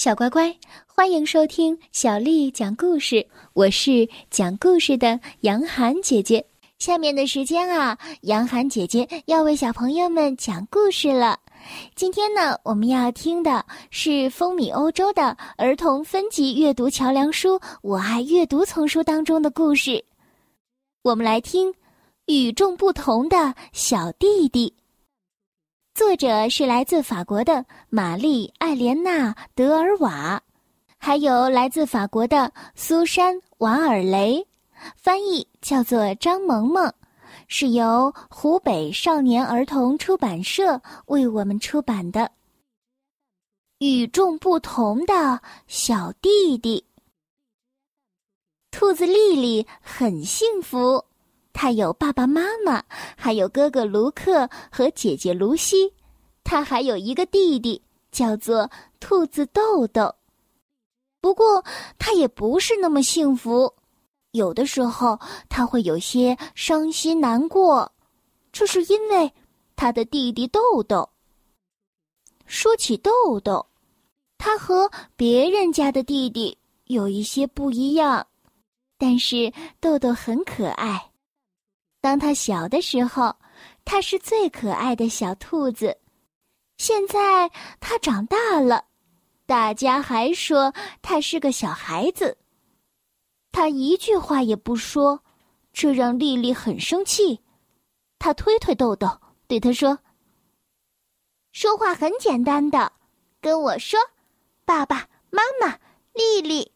[0.00, 0.56] 小乖乖，
[0.86, 3.28] 欢迎收听小丽讲故事。
[3.52, 6.42] 我是讲故事的杨涵姐姐。
[6.78, 11.38] 下面的时间啊，杨涵姐姐要为小朋友们讲故事了。
[11.94, 20.02] 今天呢，我们要听的是风靡欧洲的儿童分级阅读桥梁书《我爱阅读》丛书当中的故事。
[21.02, 21.70] 我们来听
[22.24, 24.72] 《与众不同的小弟弟》。
[25.92, 30.40] 作者是来自法国的玛丽·艾莲娜·德尔瓦，
[30.96, 34.46] 还有来自法国的苏珊·瓦尔雷，
[34.96, 36.92] 翻译叫做张萌萌，
[37.48, 42.30] 是由湖北少年儿童出版社为我们出版的。
[43.78, 46.84] 与众不同的小弟弟，
[48.70, 51.04] 兔子丽丽很幸福。
[51.62, 52.82] 他有爸爸妈妈，
[53.14, 55.92] 还有哥哥卢克和姐姐卢西，
[56.42, 60.14] 他还有一个弟弟，叫做兔子豆豆。
[61.20, 61.62] 不过
[61.98, 63.70] 他也不是那么幸福，
[64.30, 65.20] 有的时候
[65.50, 67.92] 他会有些伤心难过，
[68.50, 69.30] 这是因为
[69.76, 71.06] 他的弟弟豆豆。
[72.46, 73.66] 说起豆豆，
[74.38, 78.26] 他和别人家的弟弟有一些不一样，
[78.96, 81.09] 但是豆豆很可爱。
[82.00, 83.36] 当他小的时候，
[83.84, 85.98] 他是最可爱的小兔子。
[86.78, 88.86] 现在他长大了，
[89.44, 92.38] 大家还说他是个小孩子。
[93.52, 95.22] 他一句话也不说，
[95.74, 97.40] 这让丽丽很生气。
[98.18, 99.98] 他推推豆豆，对他说
[101.52, 102.90] ：“说话很简单的，
[103.42, 104.00] 跟我说，
[104.64, 105.78] 爸爸妈妈，
[106.14, 106.72] 丽丽。”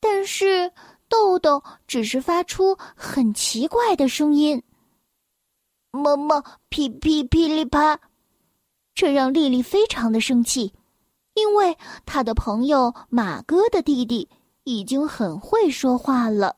[0.00, 0.72] 但是。
[1.14, 4.60] 豆豆只是发出很奇怪的声音，
[5.92, 8.00] 么么噼噼噼里啪，
[8.96, 10.74] 这让丽丽非常的生气，
[11.34, 14.28] 因为她的朋友马哥的弟弟
[14.64, 16.56] 已经很会说话了，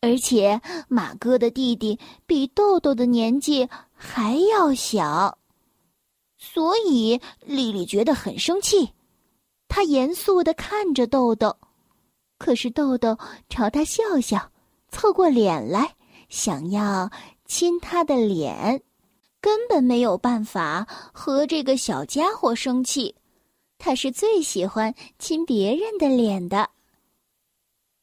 [0.00, 0.58] 而且
[0.88, 5.36] 马哥的弟弟比豆豆的年纪还要小，
[6.38, 8.94] 所以丽丽觉得很生气，
[9.68, 11.54] 她严肃的看着豆豆。
[12.38, 13.18] 可是豆豆
[13.48, 14.50] 朝他笑笑，
[14.88, 15.94] 凑过脸来，
[16.28, 17.10] 想要
[17.44, 18.80] 亲他的脸，
[19.40, 23.14] 根本没有办法和这个小家伙生气。
[23.76, 26.70] 他是最喜欢亲别人的脸的。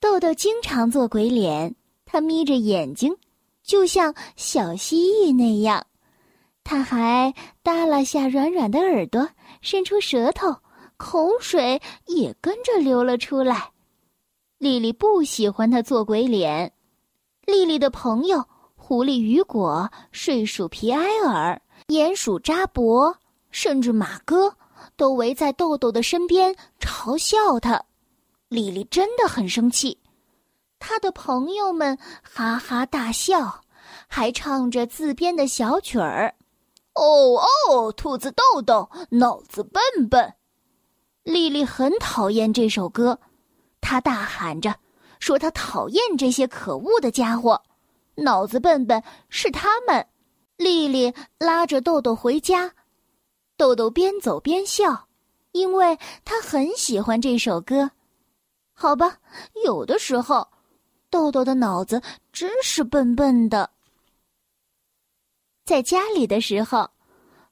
[0.00, 1.74] 豆豆经常做鬼脸，
[2.04, 3.16] 他眯着眼睛，
[3.62, 5.86] 就像小蜥蜴那样。
[6.64, 9.28] 他还耷拉下软软的耳朵，
[9.62, 10.54] 伸出舌头，
[10.96, 13.72] 口水也跟着流了出来。
[14.58, 16.72] 丽丽不喜欢他做鬼脸。
[17.46, 23.16] 丽丽的朋友狐狸雨果、睡鼠皮埃尔、鼹鼠扎博，
[23.52, 24.52] 甚至马哥，
[24.96, 27.80] 都围在豆豆的身边嘲笑他。
[28.48, 29.96] 丽丽真的很生气。
[30.80, 33.60] 他的朋友们哈哈大笑，
[34.08, 36.34] 还唱着自编的小曲儿
[36.94, 37.40] ：“哦
[37.70, 40.34] 哦，兔子豆豆，脑子笨笨。”
[41.22, 43.20] 丽丽很讨厌这首歌。
[43.80, 44.74] 他大喊着，
[45.20, 47.62] 说：“他讨厌这些可恶的家伙，
[48.16, 50.06] 脑子笨笨是他们。”
[50.58, 52.72] 丽丽拉着豆豆回家，
[53.56, 55.06] 豆豆边走边笑，
[55.52, 57.90] 因为他很喜欢这首歌。
[58.74, 59.18] 好吧，
[59.64, 60.48] 有的时候，
[61.10, 62.02] 豆豆的脑子
[62.32, 63.70] 真是笨笨的。
[65.64, 66.90] 在家里的时候，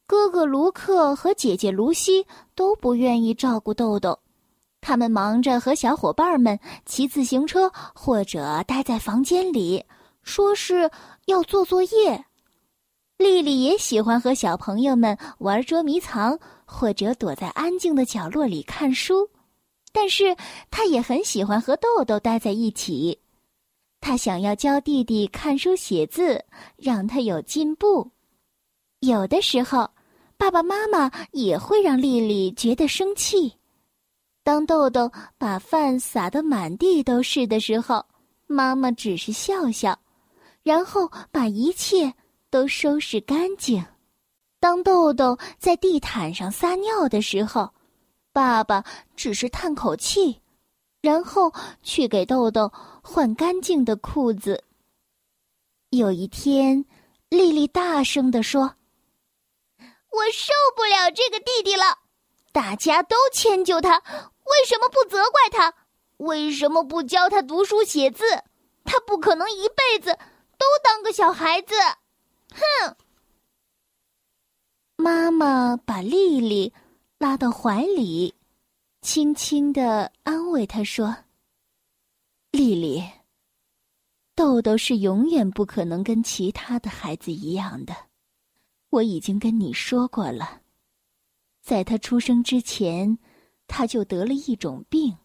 [0.07, 4.19] 哥哥卢克和姐姐卢西都不愿意照顾豆豆。
[4.87, 9.85] 他们忙着和小伙伴们骑自行车，或者待在房间里，
[10.23, 10.89] 说是
[11.25, 12.25] 要做作业。
[13.19, 19.29] 丽丽也喜欢和小朋友们玩捉迷藏，或者躲在安静的角落里看书。
[19.93, 20.37] 但是，
[20.71, 23.19] 她也很喜欢和豆豆待在一起。
[24.01, 26.45] 她想要教弟弟看书写字，
[26.77, 28.09] 让他有进步。
[29.01, 29.91] 有的时候，
[30.37, 33.53] 爸爸妈妈也会让丽丽觉得生气。
[34.47, 38.07] 当豆豆把饭撒得满地都是的时候，
[38.47, 39.99] 妈妈只是笑笑，
[40.63, 42.15] 然后把一切
[42.49, 43.85] 都收拾干净。
[44.61, 47.69] 当豆豆在地毯上撒尿的时候，
[48.33, 48.85] 爸爸
[49.17, 50.41] 只是叹口气，
[51.01, 51.53] 然后
[51.83, 52.73] 去给豆豆
[53.03, 54.63] 换干净的裤子。
[55.91, 56.85] 有一天，
[57.31, 58.63] 丽丽大声地说
[60.13, 61.99] ：“我受不了这个弟弟了，
[62.53, 64.01] 大家都迁就他。”
[64.47, 65.75] 为什么不责怪他？
[66.19, 68.25] 为什么不教他读书写字？
[68.85, 70.17] 他不可能一辈子
[70.57, 71.75] 都当个小孩子。
[72.53, 72.97] 哼！
[74.97, 76.73] 妈妈把丽丽
[77.19, 78.35] 拉到怀里，
[79.03, 81.15] 轻轻的安慰她说
[82.51, 83.05] ：“丽丽，
[84.35, 87.95] 豆豆是永远不可能跟其他的孩子一样的。
[88.89, 90.63] 我已经跟你说过了，
[91.61, 93.19] 在他出生之前，
[93.67, 95.17] 他就得了一种病，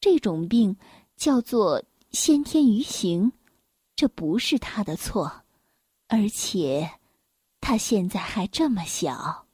[0.00, 0.76] 这种病
[1.16, 3.32] 叫做先天愚形，
[3.96, 5.42] 这不是他的错，
[6.08, 6.90] 而且
[7.60, 9.46] 他现在还这么小。”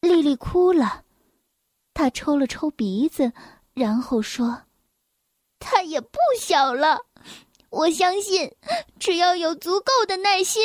[0.00, 1.04] 丽丽哭了，
[1.92, 3.32] 她抽了抽鼻子，
[3.74, 4.62] 然后说
[5.58, 7.06] ：“他也不小了，
[7.70, 8.54] 我相信，
[9.00, 10.62] 只要有足够的耐心，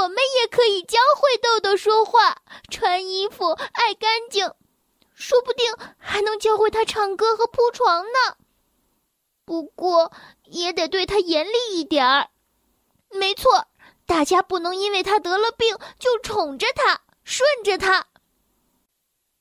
[0.00, 4.52] 我们也可以教会豆豆说话、穿衣服、爱干净，
[5.18, 5.66] 说不定
[5.98, 8.36] 还能教会他唱歌和铺床呢。
[9.44, 10.12] 不过，
[10.44, 12.30] 也得对他严厉一点儿。
[13.10, 13.66] 没错，
[14.06, 18.06] 大家不能因为他得了病就宠着他、顺着他。”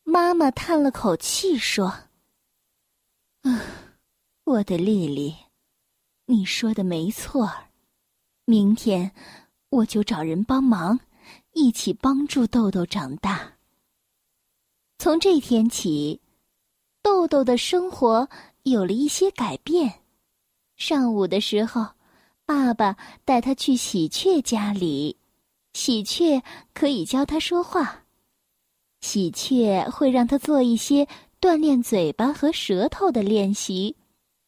[0.04, 1.94] 妈妈叹了口气说
[3.44, 3.60] ：“嗯，
[4.46, 5.36] 我的丽丽，
[6.26, 7.54] 你说的没错。
[8.46, 9.12] 明天
[9.70, 11.00] 我就找人帮忙，
[11.52, 13.57] 一起帮助豆豆长大。
[15.00, 16.20] 从这天起，
[17.04, 18.28] 豆豆的生活
[18.64, 20.02] 有了一些改变。
[20.76, 21.86] 上午的时候，
[22.46, 25.16] 爸爸带他去喜鹊家里，
[25.74, 26.42] 喜鹊
[26.74, 28.06] 可以教他说话。”
[29.02, 31.08] 喜鹊会让他做一些
[31.40, 33.96] 锻炼嘴巴和舌头的练习，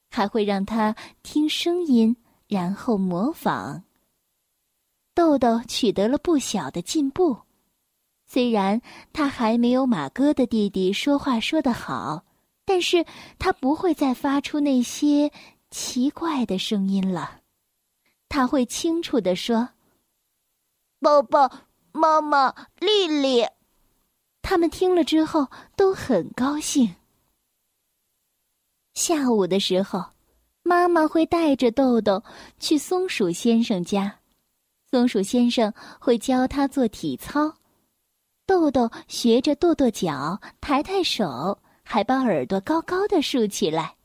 [0.09, 2.15] 还会让他听声音，
[2.47, 3.83] 然后模仿。
[5.13, 7.37] 豆豆取得了不小的进步，
[8.31, 8.79] 虽然
[9.11, 12.23] 他还没有马哥的弟弟说话说得好，
[12.63, 13.03] 但是
[13.39, 15.31] 他不会再发出那些
[15.71, 17.39] 奇怪的声音了。
[18.29, 19.69] 他会清楚地说
[21.01, 23.43] ：“爸爸妈妈，丽丽。”
[24.43, 26.95] 他们听了之后都很高兴。
[28.93, 30.05] 下午的时候，
[30.61, 32.23] 妈妈会带着豆豆
[32.59, 34.19] 去松鼠先生家，
[34.91, 37.55] 松鼠先生会教他做体操。
[38.49, 43.95] 豆豆学着跺跺脚、抬抬手，还把耳朵高高的竖起来。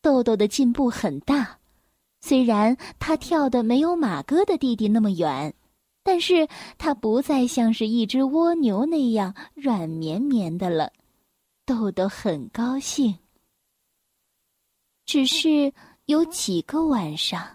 [0.00, 1.58] 豆豆的进步很大，
[2.22, 5.54] 虽然他跳的没有马哥的弟弟那么远。
[6.02, 6.48] 但是
[6.78, 10.90] 他不再像是一只蜗牛那样软绵绵的了，
[11.66, 13.18] 豆豆很高兴。
[15.04, 15.70] 只是
[16.06, 17.46] 有几个晚上，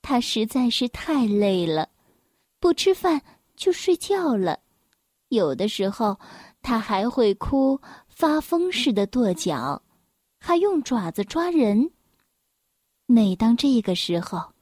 [0.00, 1.90] 他实在是太累了，
[2.58, 3.20] 不吃饭
[3.56, 4.58] 就睡觉了。
[5.28, 6.18] 有的时候，
[6.62, 9.82] 他还会哭，发疯似的跺脚，
[10.38, 11.90] 还用爪子抓人。
[13.06, 14.52] 每当这个时候，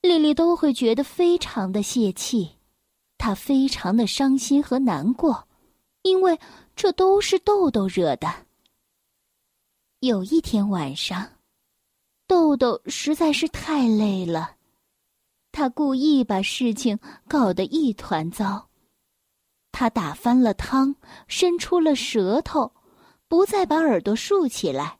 [0.00, 2.56] 丽丽都会觉得非常的泄气，
[3.16, 5.48] 她非常的伤心和难过，
[6.02, 6.38] 因为
[6.76, 8.46] 这都是豆豆惹的。
[10.00, 11.28] 有一天晚上，
[12.26, 14.56] 豆豆实在是太累了，
[15.50, 18.67] 他故意把事情搞得一团糟，
[19.78, 20.96] 他打翻了汤，
[21.28, 22.72] 伸出了舌头，
[23.28, 24.98] 不再把耳朵竖起来，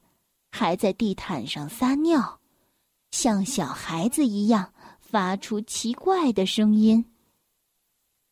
[0.52, 2.38] 还在地毯上撒尿，
[3.10, 4.72] 像小孩子一样。
[5.00, 7.04] 发出奇怪的声音。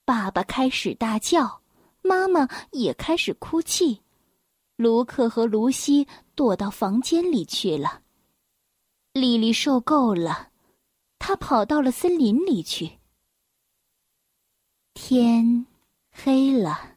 [0.05, 1.63] 爸爸开始大叫，
[2.03, 4.03] 妈妈也开始哭泣，
[4.77, 6.07] 卢克和卢西
[6.37, 8.03] 躲到房间里去了。
[9.13, 10.51] 丽丽受够了，
[11.19, 12.99] 她跑到了森林里去。
[14.95, 15.67] 天
[16.19, 16.97] 黑了，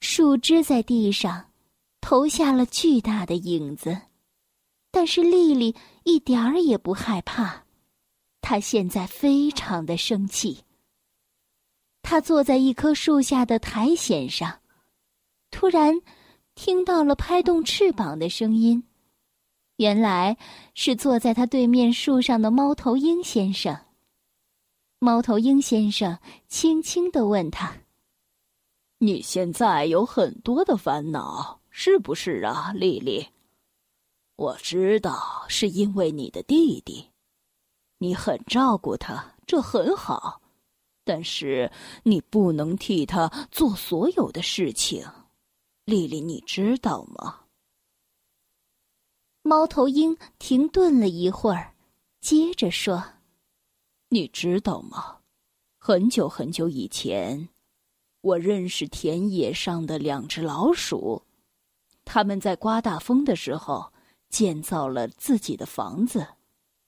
[0.00, 1.52] 树枝在地上
[2.00, 3.96] 投下了巨大的影子，
[4.90, 7.64] 但是丽丽一点儿也不害怕。
[8.40, 10.64] 她现在非常的生气。
[12.02, 14.60] 他坐在一棵树下的苔藓上，
[15.50, 15.94] 突然
[16.54, 18.82] 听到了拍动翅膀的声音，
[19.76, 20.36] 原来
[20.74, 23.78] 是坐在他对面树上的猫头鹰先生。
[24.98, 27.72] 猫头鹰先生轻轻的问他
[28.98, 33.26] ：“你现在有很多的烦恼，是不是啊，丽丽？
[34.36, 37.10] 我知道是因为你的弟弟。”
[38.00, 40.40] 你很照顾他，这很好，
[41.02, 41.68] 但是
[42.04, 45.04] 你不能替他做所有的事情，
[45.84, 47.40] 丽丽，你知道吗？
[49.42, 51.74] 猫头鹰停顿了一会儿，
[52.20, 53.02] 接着说
[54.10, 55.18] ：“你知道吗？
[55.76, 57.48] 很久很久以前，
[58.20, 61.22] 我认识田野上的两只老鼠，
[62.04, 63.92] 他们在刮大风的时候
[64.28, 66.26] 建造了自己的房子。”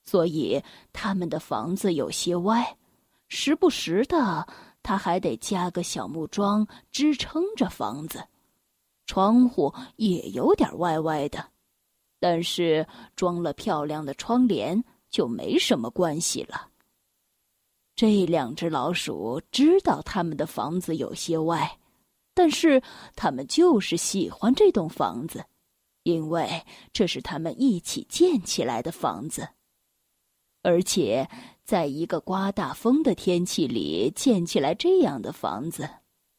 [0.03, 0.61] 所以
[0.93, 2.77] 他们的房子有些歪，
[3.29, 4.45] 时不时的
[4.83, 8.27] 他还得加个小木桩支撑着房子，
[9.07, 11.47] 窗户也有点歪歪的，
[12.19, 12.85] 但是
[13.15, 16.70] 装了漂亮的窗帘就没什么关系了。
[18.01, 21.79] 这两只老鼠知道他们的房子有些歪，
[22.33, 22.83] 但是
[23.15, 25.45] 他们就是喜欢这栋房子，
[26.05, 26.65] 因为
[26.95, 29.47] 这是他们一起建起来的房子，
[30.63, 31.29] 而且。
[31.63, 35.89] 在一个刮大风的天气里建起来这样的房子，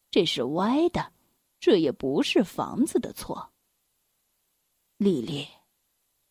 [0.10, 1.14] 这是歪的，
[1.60, 3.52] 这也不是房子的错。
[4.98, 5.48] 丽丽，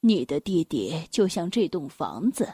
[0.00, 2.52] 你的弟弟就像这栋房子，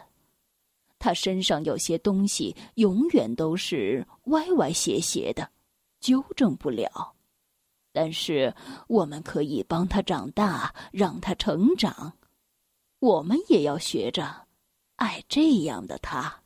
[0.99, 5.51] 他身上有些东西永远都是歪歪斜斜的，
[6.01, 7.15] 纠正不了。
[7.93, 8.55] 但是
[8.89, 12.13] 我们可以帮他长大，让他成长。
[12.99, 14.47] 我们也要学着。
[14.97, 16.43] 爱这样的他，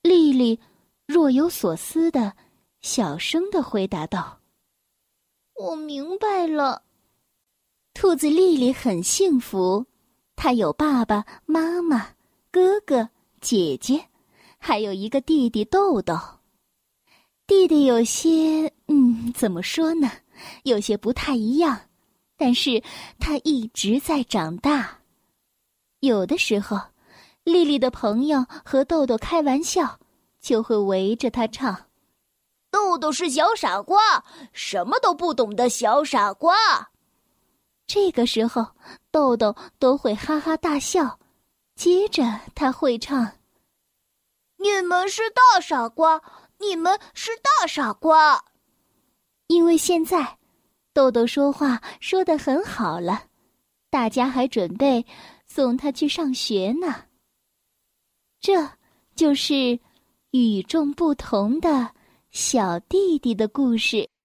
[0.00, 0.60] 丽丽
[1.06, 2.36] 若有所思的
[2.82, 4.40] 小声的回答道
[5.58, 6.84] ：“我明白了。”
[7.94, 9.84] 兔子丽丽很幸福，
[10.36, 12.14] 她有爸爸妈妈、
[12.52, 13.08] 哥哥
[13.40, 14.08] 姐姐，
[14.58, 16.14] 还有一个弟弟豆豆。
[17.46, 18.70] 弟弟有些……
[18.88, 20.10] 嗯，怎么说呢？
[20.64, 21.80] 有些不太一样，
[22.36, 22.82] 但是
[23.18, 24.98] 他一直在长大。
[26.00, 26.78] 有的时候，
[27.42, 29.98] 丽丽的朋友和豆豆开玩笑，
[30.38, 31.86] 就会围着他唱
[32.70, 36.54] ：“豆豆是小傻瓜，什么都不懂的小傻瓜。”
[37.88, 38.66] 这个时候，
[39.10, 41.18] 豆豆都会哈哈大笑。
[41.74, 42.22] 接着，
[42.54, 43.38] 他会唱
[44.58, 46.22] ：“你们是大傻瓜，
[46.58, 48.44] 你们是大傻瓜。”
[49.48, 50.38] 因为现在，
[50.92, 53.24] 豆豆说话说的很好了，
[53.90, 55.04] 大家还准备。
[55.44, 57.04] 送他去上学呢。
[58.40, 58.66] 这
[59.14, 59.78] 就是
[60.30, 61.94] 与众不同的
[62.30, 64.08] 小弟弟的故事。